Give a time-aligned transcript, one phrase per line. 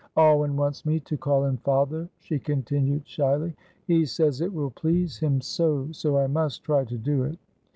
[0.17, 3.55] Alwyn wants me to call him 'Father,'" she continued, shyly.
[3.85, 7.37] "He says it will please him so, so I must try to do it.